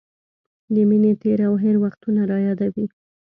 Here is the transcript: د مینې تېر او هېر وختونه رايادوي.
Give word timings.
د 0.73 0.75
مینې 0.89 1.11
تېر 1.21 1.39
او 1.47 1.53
هېر 1.63 1.75
وختونه 1.83 2.21
رايادوي. 2.31 2.85